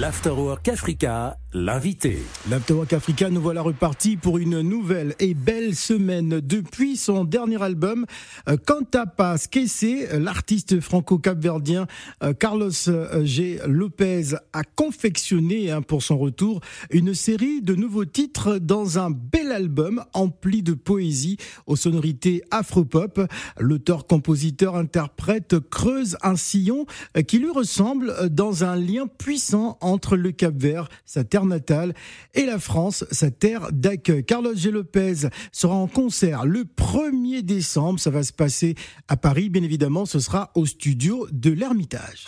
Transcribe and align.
L'Afterwork 0.00 0.66
Africa, 0.66 1.38
l'invité. 1.52 2.18
L'Afterwork 2.50 2.92
Africa, 2.92 3.30
nous 3.30 3.40
voilà 3.40 3.62
repartis 3.62 4.16
pour 4.16 4.38
une 4.38 4.60
nouvelle 4.60 5.14
et 5.20 5.34
belle 5.34 5.76
semaine. 5.76 6.40
Depuis 6.40 6.96
son 6.96 7.22
dernier 7.22 7.62
album, 7.62 8.04
Cantapas 8.66 9.34
euh, 9.34 9.48
Kessé, 9.48 10.08
l'artiste 10.18 10.80
franco-capverdien 10.80 11.86
euh, 12.24 12.32
Carlos 12.32 12.72
euh, 12.88 13.24
G. 13.24 13.60
Lopez 13.68 14.34
a 14.52 14.64
confectionné 14.64 15.70
hein, 15.70 15.80
pour 15.80 16.02
son 16.02 16.18
retour 16.18 16.60
une 16.90 17.14
série 17.14 17.62
de 17.62 17.76
nouveaux 17.76 18.04
titres 18.04 18.58
dans 18.58 18.98
un 18.98 19.12
bel 19.12 19.52
album 19.52 20.02
empli 20.12 20.64
de 20.64 20.72
poésie 20.72 21.36
aux 21.68 21.76
sonorités 21.76 22.42
afropop. 22.50 23.20
L'auteur, 23.60 24.08
compositeur, 24.08 24.74
interprète 24.74 25.60
creuse 25.70 26.16
un 26.22 26.34
sillon 26.34 26.84
qui 27.28 27.38
lui 27.38 27.50
ressemble 27.50 28.28
dans 28.30 28.64
un 28.64 28.74
lien 28.74 29.06
puissant 29.06 29.78
entre 29.84 30.16
le 30.16 30.32
Cap 30.32 30.54
Vert, 30.56 30.88
sa 31.04 31.24
terre 31.24 31.44
natale, 31.44 31.94
et 32.34 32.46
la 32.46 32.58
France, 32.58 33.04
sa 33.10 33.30
terre 33.30 33.68
d'accueil. 33.72 34.24
Carlos 34.24 34.54
G. 34.54 34.70
Lopez 34.70 35.28
sera 35.52 35.74
en 35.74 35.86
concert 35.86 36.44
le 36.44 36.64
1er 36.64 37.42
décembre. 37.42 38.00
Ça 38.00 38.10
va 38.10 38.22
se 38.22 38.32
passer 38.32 38.74
à 39.08 39.16
Paris, 39.16 39.48
bien 39.48 39.62
évidemment. 39.62 40.06
Ce 40.06 40.18
sera 40.18 40.50
au 40.54 40.66
studio 40.66 41.26
de 41.30 41.50
l'Ermitage. 41.50 42.26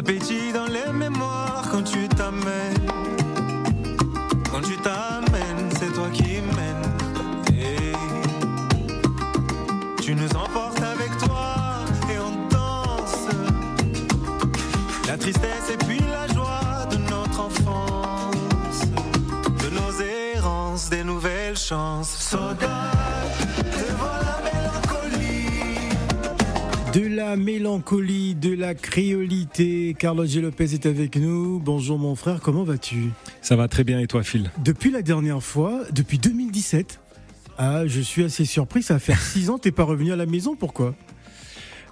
Appétit 0.00 0.50
dans 0.54 0.66
les 0.66 0.90
mémoires 0.94 1.68
quand 1.70 1.82
tu 1.82 2.08
t'amènes. 2.08 2.90
Quand 4.50 4.62
tu 4.62 4.74
t'amènes, 4.78 5.70
c'est 5.78 5.92
toi 5.92 6.08
qui 6.10 6.40
mènes. 6.56 7.66
tu 10.00 10.14
nous 10.14 10.28
emportes 10.36 10.82
avec 10.82 11.10
toi 11.18 11.84
et 12.10 12.18
on 12.18 12.48
danse. 12.48 13.28
La 15.06 15.18
tristesse 15.18 15.70
et 15.70 15.76
puis 15.84 16.00
la 16.10 16.26
joie 16.32 16.86
de 16.90 16.96
notre 17.10 17.40
enfance. 17.40 18.80
De 19.62 19.68
nos 19.70 19.92
errances, 20.36 20.88
des 20.88 21.04
nouvelles 21.04 21.58
chances. 21.58 22.32
De 22.32 24.19
la 27.20 27.36
mélancolie, 27.36 28.34
de 28.34 28.54
la 28.54 28.74
créolité. 28.74 29.94
Carlos 29.98 30.24
G. 30.24 30.40
Lopez 30.40 30.72
est 30.72 30.86
avec 30.86 31.16
nous. 31.16 31.60
Bonjour 31.62 31.98
mon 31.98 32.14
frère, 32.14 32.40
comment 32.40 32.64
vas-tu? 32.64 33.10
Ça 33.42 33.56
va 33.56 33.68
très 33.68 33.84
bien. 33.84 34.00
Et 34.00 34.06
toi 34.06 34.22
Phil? 34.22 34.50
Depuis 34.64 34.90
la 34.90 35.02
dernière 35.02 35.42
fois, 35.42 35.82
depuis 35.92 36.16
2017, 36.16 36.98
ah, 37.58 37.86
je 37.86 38.00
suis 38.00 38.24
assez 38.24 38.46
surpris, 38.46 38.82
ça 38.82 38.94
va 38.94 39.00
faire 39.00 39.20
6 39.20 39.50
ans, 39.50 39.58
t'es 39.58 39.70
pas 39.70 39.84
revenu 39.84 40.12
à 40.12 40.16
la 40.16 40.24
maison, 40.24 40.56
pourquoi? 40.56 40.94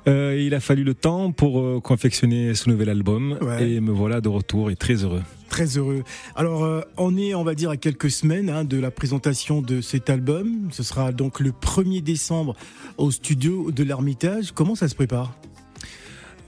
Euh, 0.07 0.41
il 0.41 0.55
a 0.55 0.61
fallu 0.61 0.83
le 0.83 0.95
temps 0.95 1.31
pour 1.31 1.61
euh, 1.61 1.79
confectionner 1.79 2.55
ce 2.55 2.71
nouvel 2.71 2.89
album. 2.89 3.39
Et 3.61 3.81
me 3.81 3.93
voilà 3.93 4.23
de 4.23 4.31
retour 4.31 4.71
et 4.71 4.77
très 4.77 5.05
heureux. 5.05 5.23
Très 5.59 5.77
heureux. 5.77 6.05
Alors, 6.37 6.63
euh, 6.63 6.83
on 6.97 7.17
est, 7.17 7.35
on 7.35 7.43
va 7.43 7.57
dire, 7.57 7.71
à 7.71 7.77
quelques 7.77 8.13
semaines 8.13 8.49
hein, 8.49 8.63
de 8.63 8.79
la 8.79 8.93
présentation 8.93 9.61
de 9.61 9.81
cet 9.81 10.09
album. 10.09 10.69
Ce 10.71 10.85
sera 10.85 11.11
donc 11.11 11.41
le 11.41 11.51
1er 11.51 12.01
décembre 12.01 12.55
au 12.97 13.11
studio 13.11 13.73
de 13.73 13.83
l'Ermitage. 13.83 14.53
Comment 14.53 14.77
ça 14.77 14.87
se 14.87 14.95
prépare? 14.95 15.35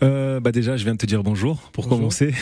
Bah 0.01 0.53
déjà, 0.53 0.77
je 0.77 0.85
viens 0.85 0.95
de 0.95 0.99
te 0.99 1.07
dire 1.07 1.25
bonjour 1.25 1.59
pour 1.73 1.89
commencer. 1.89 2.33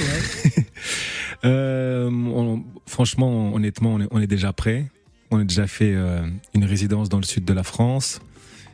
franchement, 2.87 3.55
honnêtement, 3.55 3.95
on 3.95 4.01
est, 4.01 4.09
on 4.11 4.21
est, 4.21 4.27
déjà 4.27 4.53
prêt. 4.53 4.85
On 5.31 5.39
a 5.39 5.45
déjà 5.45 5.67
fait 5.67 5.97
une 6.55 6.65
résidence 6.65 7.09
dans 7.09 7.17
le 7.19 7.25
sud 7.25 7.47
de 7.47 7.53
la 7.55 7.65
France 7.65 8.21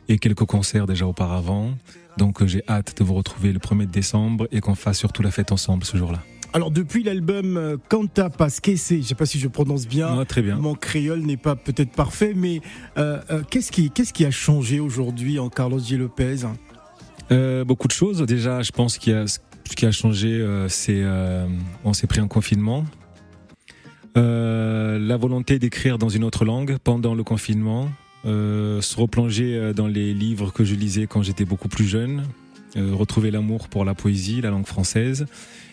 et 0.09 0.19
quelques 0.19 0.45
concerts 0.45 0.85
déjà 0.85 1.07
auparavant. 1.07 1.71
Donc 2.17 2.41
euh, 2.41 2.47
j'ai 2.47 2.63
hâte 2.67 2.97
de 2.97 3.03
vous 3.03 3.13
retrouver 3.13 3.51
le 3.51 3.59
1er 3.59 3.87
décembre 3.87 4.47
et 4.51 4.61
qu'on 4.61 4.75
fasse 4.75 4.97
surtout 4.97 5.21
la 5.21 5.31
fête 5.31 5.51
ensemble 5.51 5.85
ce 5.85 5.97
jour-là. 5.97 6.23
Alors 6.55 6.71
depuis 6.71 7.03
l'album 7.03 7.77
Canta 7.89 8.27
euh, 8.27 8.29
Pasquese, 8.29 8.87
je 8.89 9.01
sais 9.01 9.13
pas 9.13 9.25
si 9.25 9.39
je 9.39 9.49
prononce 9.49 9.85
bien. 9.85 10.23
très 10.23 10.41
bien. 10.41 10.55
Mon 10.55 10.73
créole 10.73 11.19
n'est 11.19 11.35
pas 11.35 11.57
peut-être 11.57 11.91
parfait, 11.91 12.31
mais 12.33 12.61
euh, 12.97 13.19
qu'est-ce 13.49 13.73
qui 13.73 13.91
qu'est-ce 13.91 14.13
qui 14.13 14.23
a 14.23 14.31
changé 14.31 14.79
aujourd'hui 14.79 15.37
en 15.37 15.49
Carlos 15.49 15.79
G 15.79 15.97
Lopez? 15.97 16.45
Beaucoup 17.67 17.89
de 17.89 17.91
choses. 17.91 18.21
Déjà, 18.21 18.61
je 18.61 18.71
pense 18.71 18.97
qu'il 18.97 19.11
y 19.11 19.15
a 19.17 19.27
ce 19.27 19.39
qui 19.75 19.85
a 19.85 19.91
changé, 19.91 20.45
c'est 20.69 21.03
on 21.83 21.91
s'est 21.91 22.07
pris 22.07 22.21
un 22.21 22.29
confinement. 22.29 22.85
la 24.15 25.17
volonté 25.17 25.59
d'écrire 25.59 25.97
dans 25.97 26.07
une 26.07 26.23
autre 26.23 26.45
langue 26.45 26.77
pendant 26.81 27.15
le 27.15 27.23
confinement, 27.25 27.89
euh, 28.25 28.81
se 28.81 28.97
replonger 28.99 29.55
euh, 29.55 29.73
dans 29.73 29.85
les 29.85 30.11
livres 30.11 30.51
que 30.51 30.63
je 30.63 30.73
lisais 30.73 31.05
quand 31.05 31.21
j'étais 31.21 31.45
beaucoup 31.45 31.67
plus 31.67 31.85
jeune, 31.85 32.19
euh, 32.21 32.44
retrouver 32.75 33.31
l'amour 33.31 33.67
pour 33.69 33.85
la 33.85 33.93
poésie, 33.93 34.41
la 34.41 34.49
langue 34.49 34.67
française, 34.67 35.25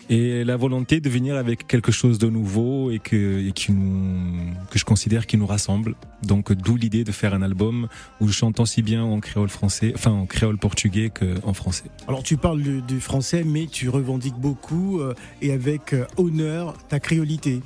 et 0.09 0.43
la 0.43 0.57
volonté 0.57 0.99
de 0.99 1.09
venir 1.09 1.35
avec 1.35 1.65
quelque 1.65 1.91
chose 1.91 2.19
de 2.19 2.29
nouveau 2.29 2.91
et 2.91 2.99
que, 2.99 3.49
qui 3.51 3.71
nous, 3.71 4.53
que 4.69 4.77
je 4.77 4.85
considère 4.85 5.25
qui 5.27 5.37
nous 5.37 5.47
rassemble. 5.47 5.95
Donc 6.23 6.51
d'où 6.51 6.75
l'idée 6.75 7.03
de 7.03 7.11
faire 7.11 7.33
un 7.33 7.41
album 7.41 7.87
où 8.19 8.27
je 8.27 8.33
chante 8.33 8.59
aussi 8.59 8.81
bien 8.81 9.03
en 9.03 9.19
créole 9.19 9.49
français, 9.49 9.93
enfin 9.95 10.11
en 10.11 10.25
créole 10.25 10.57
portugais 10.57 11.09
qu'en 11.09 11.53
français. 11.53 11.85
Alors 12.07 12.23
tu 12.23 12.37
parles 12.37 12.61
du, 12.61 12.99
français, 12.99 13.43
mais 13.45 13.67
tu 13.67 13.89
revendiques 13.89 14.37
beaucoup 14.37 15.01
et 15.41 15.51
avec 15.53 15.95
honneur 16.17 16.77
ta 16.89 16.99
créolité. 16.99 17.61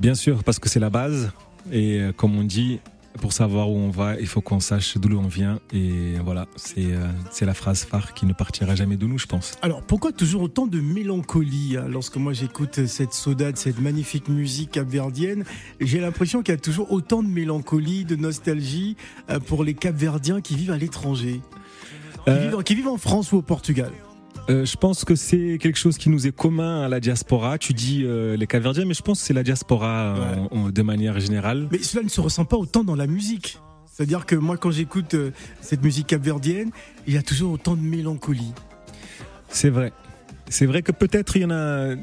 Bien 0.00 0.14
sûr, 0.14 0.44
parce 0.44 0.58
que 0.58 0.68
c'est 0.68 0.80
la 0.80 0.90
base. 0.90 1.32
Et 1.72 2.00
comme 2.16 2.36
on 2.36 2.44
dit, 2.44 2.80
pour 3.20 3.32
savoir 3.32 3.70
où 3.70 3.76
on 3.76 3.90
va, 3.90 4.18
il 4.18 4.26
faut 4.26 4.40
qu'on 4.40 4.60
sache 4.60 4.96
d'où 4.98 5.16
on 5.16 5.28
vient. 5.28 5.60
Et 5.72 6.14
voilà, 6.24 6.46
euh, 6.78 7.08
c'est 7.30 7.44
la 7.44 7.54
phrase 7.54 7.84
phare 7.84 8.14
qui 8.14 8.26
ne 8.26 8.32
partira 8.32 8.74
jamais 8.74 8.96
de 8.96 9.06
nous, 9.06 9.18
je 9.18 9.26
pense. 9.26 9.52
Alors, 9.62 9.82
pourquoi 9.82 10.12
toujours 10.12 10.42
autant 10.42 10.66
de 10.66 10.80
mélancolie 10.80 11.76
hein, 11.76 11.86
Lorsque 11.88 12.16
moi 12.16 12.32
j'écoute 12.32 12.86
cette 12.86 13.12
saudade, 13.12 13.56
cette 13.56 13.80
magnifique 13.80 14.28
musique 14.28 14.72
capverdienne, 14.72 15.44
j'ai 15.80 16.00
l'impression 16.00 16.42
qu'il 16.42 16.54
y 16.54 16.56
a 16.56 16.60
toujours 16.60 16.92
autant 16.92 17.22
de 17.22 17.28
mélancolie, 17.28 18.04
de 18.04 18.16
nostalgie 18.16 18.96
euh, 19.30 19.38
pour 19.40 19.64
les 19.64 19.74
capverdiens 19.74 20.40
qui 20.40 20.56
vivent 20.56 20.72
à 20.72 20.78
l'étranger. 20.78 21.40
qui 22.64 22.74
vivent 22.74 22.88
en 22.88 22.98
France 22.98 23.32
ou 23.32 23.38
au 23.38 23.42
Portugal. 23.42 23.90
Euh, 24.50 24.64
je 24.64 24.76
pense 24.76 25.04
que 25.04 25.14
c'est 25.14 25.58
quelque 25.60 25.78
chose 25.78 25.98
qui 25.98 26.08
nous 26.08 26.26
est 26.26 26.34
commun 26.34 26.82
à 26.82 26.88
la 26.88 27.00
diaspora. 27.00 27.58
Tu 27.58 27.74
dis 27.74 28.02
euh, 28.04 28.36
les 28.36 28.46
Caverdiens, 28.46 28.84
mais 28.84 28.94
je 28.94 29.02
pense 29.02 29.20
que 29.20 29.26
c'est 29.26 29.34
la 29.34 29.44
diaspora 29.44 30.16
euh, 30.52 30.70
de 30.70 30.82
manière 30.82 31.18
générale. 31.20 31.68
Mais 31.70 31.78
cela 31.78 32.02
ne 32.02 32.08
se 32.08 32.20
ressent 32.20 32.44
pas 32.44 32.56
autant 32.56 32.82
dans 32.82 32.96
la 32.96 33.06
musique. 33.06 33.58
C'est-à-dire 33.86 34.26
que 34.26 34.34
moi, 34.34 34.56
quand 34.56 34.70
j'écoute 34.70 35.14
cette 35.60 35.82
musique 35.82 36.08
capverdienne, 36.08 36.70
il 37.06 37.14
y 37.14 37.18
a 37.18 37.22
toujours 37.22 37.52
autant 37.52 37.76
de 37.76 37.82
mélancolie. 37.82 38.52
C'est 39.48 39.70
vrai. 39.70 39.92
C'est 40.48 40.66
vrai 40.66 40.82
que 40.82 40.92
peut-être 40.92 41.36
il 41.36 41.42
y 41.42 41.44
en 41.44 41.50
a 41.50 41.94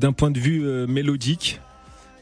d'un 0.00 0.12
point 0.12 0.30
de 0.30 0.38
vue 0.40 0.62
mélodique 0.88 1.60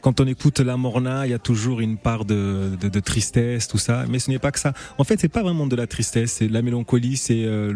quand 0.01 0.19
on 0.21 0.27
écoute 0.27 0.59
la 0.59 0.77
Morna, 0.77 1.27
il 1.27 1.31
y 1.31 1.33
a 1.33 1.39
toujours 1.39 1.79
une 1.79 1.97
part 1.97 2.25
de, 2.25 2.99
tristesse, 2.99 3.67
tout 3.67 3.77
ça. 3.77 4.05
Mais 4.09 4.19
ce 4.19 4.29
n'est 4.29 4.39
pas 4.39 4.51
que 4.51 4.59
ça. 4.59 4.73
En 4.97 5.03
fait, 5.03 5.19
c'est 5.19 5.29
pas 5.29 5.43
vraiment 5.43 5.67
de 5.67 5.75
la 5.75 5.87
tristesse. 5.87 6.33
C'est 6.33 6.47
la 6.47 6.61
mélancolie, 6.61 7.17
c'est 7.17 7.43
euh, 7.45 7.73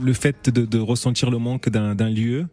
le 0.00 0.12
fait 0.12 0.50
de, 0.50 0.78
ressentir 0.78 1.30
le 1.30 1.38
manque 1.38 1.68
d'un 1.68 2.10
lieu 2.10 2.46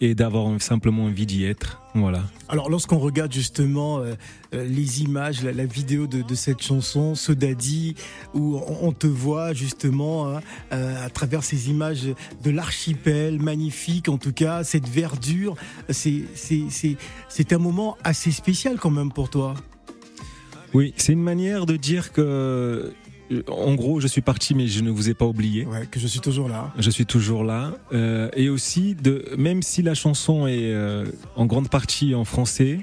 et 0.00 0.14
d'avoir 0.14 0.60
simplement 0.60 1.04
envie 1.04 1.26
d'y 1.26 1.44
être. 1.44 1.80
Voilà. 1.94 2.24
Alors 2.48 2.68
lorsqu'on 2.68 2.98
regarde 2.98 3.32
justement 3.32 3.98
euh, 3.98 4.14
euh, 4.52 4.64
les 4.66 5.02
images, 5.02 5.42
la, 5.44 5.64
vidéo 5.64 6.06
de, 6.06 6.34
cette 6.34 6.60
chanson, 6.60 7.14
Sodadi, 7.14 7.94
où 8.34 8.60
on, 8.80 8.92
te 8.92 9.06
voit 9.06 9.52
justement 9.52 10.28
hein, 10.28 10.40
euh, 10.72 11.06
à 11.06 11.10
travers 11.10 11.44
ces 11.44 11.70
images 11.70 12.08
de 12.42 12.50
l'archipel 12.50 13.40
magnifique, 13.40 14.08
en 14.08 14.18
tout 14.18 14.32
cas 14.32 14.64
cette 14.64 14.88
verdure, 14.88 15.54
c'est 15.88 17.52
un 17.52 17.58
moment 17.58 17.96
assez 18.02 18.32
spécial 18.32 18.78
quand 18.78 18.90
même 18.90 19.12
pour 19.12 19.30
toi. 19.30 19.54
Oui, 20.74 20.92
c'est 20.96 21.12
une 21.12 21.22
manière 21.22 21.66
de 21.66 21.76
dire 21.76 22.12
que 22.12 22.92
en 23.48 23.74
gros, 23.74 24.00
je 24.00 24.06
suis 24.06 24.20
parti, 24.20 24.54
mais 24.54 24.66
je 24.66 24.82
ne 24.82 24.90
vous 24.90 25.08
ai 25.08 25.14
pas 25.14 25.24
oublié. 25.24 25.66
Ouais, 25.66 25.86
que 25.90 25.98
je 25.98 26.06
suis 26.06 26.20
toujours 26.20 26.48
là. 26.48 26.72
Je 26.78 26.90
suis 26.90 27.06
toujours 27.06 27.44
là. 27.44 27.72
Euh, 27.92 28.28
et 28.34 28.48
aussi, 28.48 28.94
de, 28.94 29.24
même 29.36 29.62
si 29.62 29.82
la 29.82 29.94
chanson 29.94 30.46
est 30.46 30.72
euh, 30.72 31.06
en 31.36 31.46
grande 31.46 31.68
partie 31.68 32.14
en 32.14 32.24
français, 32.24 32.80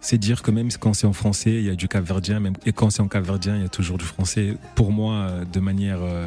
c'est 0.00 0.18
dire 0.18 0.42
que 0.42 0.50
même 0.50 0.70
quand 0.80 0.94
c'est 0.94 1.06
en 1.06 1.12
français, 1.12 1.54
il 1.54 1.64
y 1.64 1.70
a 1.70 1.74
du 1.74 1.88
capverdien, 1.88 2.40
même, 2.40 2.54
et 2.64 2.72
quand 2.72 2.90
c'est 2.90 3.02
en 3.02 3.08
capverdien, 3.08 3.56
il 3.56 3.62
y 3.62 3.66
a 3.66 3.68
toujours 3.68 3.98
du 3.98 4.04
français, 4.04 4.56
pour 4.74 4.92
moi, 4.92 5.14
euh, 5.14 5.44
de 5.44 5.60
manière, 5.60 6.02
euh, 6.02 6.26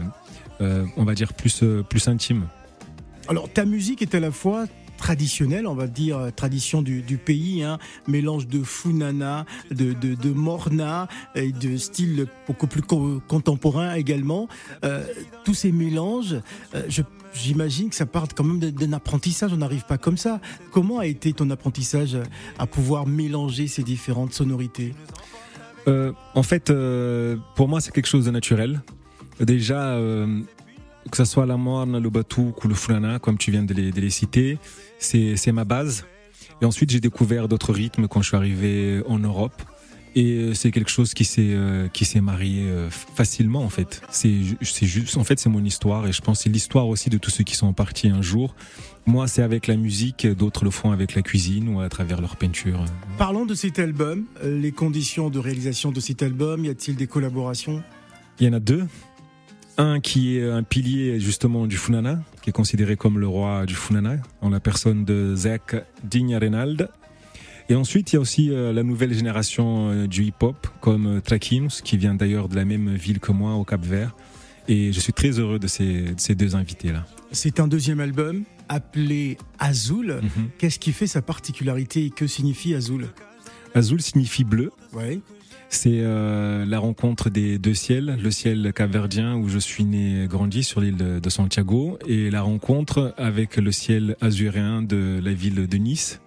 euh, 0.61 0.85
on 0.97 1.03
va 1.03 1.15
dire, 1.15 1.33
plus, 1.33 1.63
euh, 1.63 1.83
plus 1.83 2.07
intime. 2.07 2.47
Alors, 3.27 3.49
ta 3.49 3.65
musique 3.65 4.01
est 4.01 4.13
à 4.15 4.19
la 4.19 4.31
fois 4.31 4.65
traditionnelle, 5.03 5.67
on 5.67 5.75
va 5.75 5.87
dire 5.87 6.17
euh, 6.17 6.29
tradition 6.31 6.81
du, 6.81 7.17
pays, 7.17 7.61
hein, 7.61 7.77
mélange 8.07 8.47
de 8.47 8.63
funana, 8.63 9.45
de, 9.69 10.29
morna 10.31 11.09
et 11.35 11.51
de 11.51 11.75
style 11.75 12.27
beaucoup 12.47 12.67
plus 12.67 12.81
co- 12.81 13.21
contemporain 13.27 13.95
également. 13.95 14.47
Euh, 14.85 15.03
tous 15.43 15.53
ces 15.55 15.73
mélanges, 15.73 16.37
euh, 16.73 16.83
j'imagine 17.33 17.89
que 17.89 17.95
ça 17.97 18.05
part 18.05 18.27
quand 18.33 18.45
même 18.45 18.59
d'un- 18.61 18.93
apprentissage, 18.93 19.51
on 19.51 19.57
n'arrive 19.57 19.83
pas 19.85 19.97
comme 19.97 20.15
ça. 20.15 20.39
Comment 20.71 20.99
a 20.99 21.05
été 21.05 21.33
ton 21.33 21.49
apprentissage 21.49 22.17
à 22.57 22.65
pouvoir 22.65 23.05
mélanger 23.05 23.67
ces 23.67 23.83
différentes 23.83 24.33
sonorités? 24.33 24.93
En 25.85 26.43
fait, 26.43 26.71
pour 27.57 27.67
moi, 27.67 27.81
c'est 27.81 27.91
quelque 27.91 28.07
chose 28.07 28.23
de 28.25 28.31
naturel. 28.31 28.81
Déjà, 29.41 29.99
que 31.11 31.17
ce 31.17 31.25
soit 31.25 31.45
la 31.45 31.57
morne, 31.57 31.99
le 31.99 32.09
batouk 32.09 32.63
ou 32.63 32.67
le 32.67 32.75
fulana, 32.75 33.19
comme 33.19 33.37
tu 33.37 33.51
viens 33.51 33.63
de 33.63 33.73
les, 33.73 33.91
de 33.91 34.01
les 34.01 34.09
citer, 34.09 34.57
c'est 34.99 35.51
ma 35.51 35.65
base. 35.65 36.05
Et 36.61 36.65
ensuite, 36.65 36.89
j'ai 36.91 36.99
découvert 36.99 37.47
d'autres 37.47 37.73
rythmes 37.73 38.07
quand 38.07 38.21
je 38.21 38.27
suis 38.29 38.37
arrivé 38.37 39.01
en 39.07 39.19
Europe. 39.19 39.61
Et 40.15 40.33
euh, 40.35 40.53
c'est 40.53 40.69
quelque 40.69 40.91
chose 40.91 41.15
qui 41.15 41.25
s'est 41.25 41.53
euh, 41.55 41.87
qui 41.87 42.05
s'est 42.05 42.21
marié 42.21 42.65
euh, 42.67 42.87
facilement 42.91 43.63
en 43.63 43.69
fait. 43.69 43.99
C'est 44.11 44.43
ju- 44.43 44.57
c'est 44.61 44.85
juste 44.85 45.17
en 45.17 45.23
fait 45.23 45.39
c'est 45.39 45.49
mon 45.49 45.63
histoire 45.65 46.05
et 46.05 46.11
je 46.13 46.21
pense 46.21 46.37
que 46.37 46.43
c'est 46.43 46.49
l'histoire 46.51 46.87
aussi 46.87 47.09
de 47.09 47.17
tous 47.17 47.31
ceux 47.31 47.43
qui 47.43 47.55
sont 47.55 47.73
partis 47.73 48.09
un 48.09 48.21
jour. 48.21 48.53
Moi, 49.07 49.27
c'est 49.27 49.41
avec 49.41 49.65
la 49.65 49.75
musique, 49.75 50.27
d'autres 50.27 50.65
le 50.65 50.69
font 50.69 50.91
avec 50.91 51.15
la 51.15 51.23
cuisine 51.23 51.67
ou 51.67 51.81
à 51.81 51.89
travers 51.89 52.21
leur 52.21 52.35
peinture. 52.37 52.85
Parlons 53.17 53.47
de 53.47 53.55
cet 53.55 53.79
album, 53.79 54.25
les 54.43 54.71
conditions 54.71 55.31
de 55.31 55.39
réalisation 55.39 55.91
de 55.91 55.99
cet 55.99 56.21
album, 56.21 56.63
y 56.63 56.69
a-t-il 56.69 56.95
des 56.95 57.07
collaborations? 57.07 57.81
Il 58.39 58.45
y 58.45 58.49
en 58.49 58.53
a 58.53 58.59
deux. 58.59 58.85
Un 59.77 59.99
qui 59.99 60.37
est 60.37 60.49
un 60.49 60.61
pilier 60.61 61.19
justement 61.19 61.65
du 61.65 61.77
Funana, 61.77 62.21
qui 62.41 62.51
est 62.51 62.53
considéré 62.53 62.95
comme 62.95 63.19
le 63.19 63.27
roi 63.27 63.65
du 63.65 63.73
Funana, 63.73 64.17
en 64.41 64.49
la 64.49 64.59
personne 64.59 65.03
de 65.03 65.35
Zach 65.35 65.75
Digna 66.03 66.37
Renald. 66.37 66.89
Et 67.69 67.75
ensuite, 67.75 68.11
il 68.11 68.15
y 68.15 68.17
a 68.17 68.21
aussi 68.21 68.51
euh, 68.51 68.73
la 68.73 68.83
nouvelle 68.83 69.13
génération 69.13 69.89
euh, 69.89 70.07
du 70.07 70.25
hip-hop, 70.25 70.67
comme 70.81 71.17
euh, 71.17 71.21
Trakinus, 71.21 71.81
qui 71.81 71.97
vient 71.97 72.13
d'ailleurs 72.13 72.49
de 72.49 72.55
la 72.55 72.65
même 72.65 72.93
ville 72.95 73.19
que 73.19 73.31
moi, 73.31 73.53
au 73.53 73.63
Cap-Vert. 73.63 74.15
Et 74.67 74.91
je 74.91 74.99
suis 74.99 75.13
très 75.13 75.39
heureux 75.39 75.59
de 75.59 75.67
ces, 75.67 76.13
de 76.13 76.19
ces 76.19 76.35
deux 76.35 76.55
invités-là. 76.55 77.05
C'est 77.31 77.59
un 77.59 77.67
deuxième 77.67 77.99
album 77.99 78.43
appelé 78.69 79.37
Azul. 79.59 80.19
Mhm. 80.21 80.49
Qu'est-ce 80.57 80.79
qui 80.79 80.91
fait 80.91 81.07
sa 81.07 81.21
particularité 81.21 82.05
et 82.05 82.09
que 82.09 82.27
signifie 82.27 82.75
Azul? 82.75 83.07
Azul 83.73 84.01
signifie 84.01 84.43
bleu. 84.43 84.71
Ouais. 84.93 85.19
C'est 85.73 86.01
euh, 86.01 86.65
la 86.65 86.77
rencontre 86.77 87.31
des 87.31 87.57
deux 87.57 87.73
ciels, 87.73 88.19
le 88.21 88.29
ciel 88.29 88.71
capverdien 88.73 89.35
où 89.35 89.49
je 89.49 89.57
suis 89.57 89.83
né 89.83 90.23
et 90.23 90.27
grandi 90.27 90.63
sur 90.63 90.81
l'île 90.81 91.19
de 91.19 91.29
Santiago 91.31 91.97
et 92.07 92.29
la 92.29 92.43
rencontre 92.43 93.15
avec 93.17 93.57
le 93.57 93.71
ciel 93.71 94.15
azuréen 94.21 94.83
de 94.83 95.19
la 95.21 95.33
ville 95.33 95.67
de 95.67 95.77
Nice. 95.77 96.21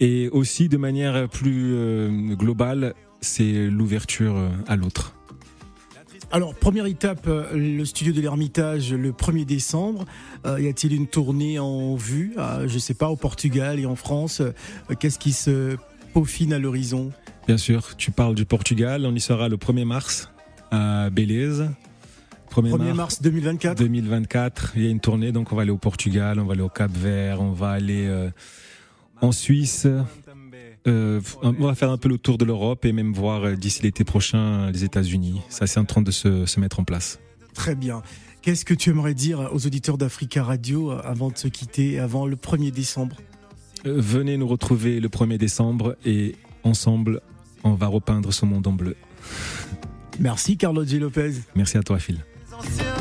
Et 0.00 0.30
aussi 0.30 0.70
de 0.70 0.78
manière 0.78 1.28
plus 1.28 1.74
euh, 1.74 2.34
globale, 2.34 2.94
c'est 3.20 3.68
l'ouverture 3.68 4.36
euh, 4.36 4.48
à 4.66 4.74
l'autre. 4.74 5.14
Alors, 6.32 6.54
première 6.54 6.86
étape, 6.86 7.28
le 7.54 7.84
studio 7.84 8.12
de 8.12 8.20
l'Ermitage 8.20 8.92
le 8.92 9.12
1er 9.12 9.44
décembre. 9.44 10.06
Y 10.44 10.66
a-t-il 10.66 10.92
une 10.92 11.06
tournée 11.06 11.60
en 11.60 11.94
vue 11.94 12.34
Je 12.66 12.78
sais 12.80 12.94
pas, 12.94 13.10
au 13.10 13.16
Portugal 13.16 13.78
et 13.78 13.86
en 13.86 13.94
France? 13.94 14.42
Qu'est-ce 14.98 15.20
qui 15.20 15.32
se 15.32 15.76
peaufine 16.16 16.54
à 16.54 16.58
l'horizon 16.58 17.12
Bien 17.46 17.58
sûr, 17.58 17.94
tu 17.94 18.10
parles 18.10 18.34
du 18.34 18.46
Portugal, 18.46 19.04
on 19.04 19.14
y 19.14 19.20
sera 19.20 19.50
le 19.50 19.58
1er 19.58 19.84
mars 19.84 20.30
à 20.70 21.10
Belize. 21.10 21.68
1er, 22.50 22.70
1er 22.70 22.94
mars 22.94 23.20
2024 23.20 23.76
2024, 23.76 24.72
il 24.76 24.84
y 24.84 24.86
a 24.86 24.90
une 24.90 25.00
tournée, 25.00 25.30
donc 25.30 25.52
on 25.52 25.56
va 25.56 25.62
aller 25.62 25.70
au 25.70 25.76
Portugal, 25.76 26.40
on 26.40 26.46
va 26.46 26.54
aller 26.54 26.62
au 26.62 26.70
Cap 26.70 26.90
Vert, 26.90 27.42
on 27.42 27.52
va 27.52 27.68
aller 27.68 28.06
euh, 28.06 28.30
en 29.20 29.30
Suisse. 29.30 29.86
Euh, 30.86 31.20
on 31.42 31.52
va 31.52 31.74
faire 31.74 31.90
un 31.90 31.98
peu 31.98 32.08
le 32.08 32.16
tour 32.16 32.38
de 32.38 32.46
l'Europe 32.46 32.86
et 32.86 32.92
même 32.92 33.12
voir 33.12 33.44
euh, 33.44 33.54
d'ici 33.54 33.82
l'été 33.82 34.04
prochain 34.04 34.70
les 34.70 34.84
États-Unis. 34.84 35.42
Ça, 35.50 35.66
c'est 35.66 35.80
en 35.80 35.84
train 35.84 36.00
de 36.00 36.10
se, 36.10 36.46
se 36.46 36.60
mettre 36.60 36.80
en 36.80 36.84
place. 36.84 37.18
Très 37.52 37.74
bien. 37.74 38.00
Qu'est-ce 38.40 38.64
que 38.64 38.72
tu 38.72 38.88
aimerais 38.88 39.12
dire 39.12 39.50
aux 39.52 39.66
auditeurs 39.66 39.98
d'Africa 39.98 40.42
Radio 40.42 40.92
avant 40.92 41.28
de 41.28 41.36
se 41.36 41.48
quitter, 41.48 41.98
avant 41.98 42.24
le 42.24 42.36
1er 42.36 42.70
décembre? 42.70 43.16
Venez 43.86 44.36
nous 44.36 44.48
retrouver 44.48 45.00
le 45.00 45.08
1er 45.08 45.38
décembre 45.38 45.96
et 46.04 46.34
ensemble, 46.64 47.20
on 47.64 47.74
va 47.74 47.86
repeindre 47.86 48.32
ce 48.32 48.44
monde 48.44 48.66
en 48.66 48.72
bleu. 48.72 48.96
Merci 50.18 50.56
Carlo 50.56 50.84
G. 50.84 50.98
Lopez. 50.98 51.32
Merci 51.54 51.78
à 51.78 51.82
toi, 51.82 51.98
Phil. 51.98 52.24
Les 52.48 52.54
anciens 52.54 52.96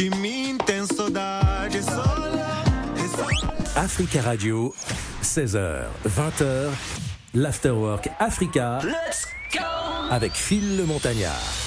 que 0.00 0.08
me 0.16 0.56
tem 0.64 0.86
saudade. 0.86 1.82
Sola, 1.82 2.64
sola. 3.14 3.54
Africa 3.76 4.22
Radio, 4.22 4.74
16h, 5.22 5.84
20h, 6.08 6.70
l'Afterwork 7.34 8.08
Africa. 8.18 8.78
Avec 10.10 10.32
Phil 10.32 10.78
le 10.78 10.86
Montagnard. 10.86 11.59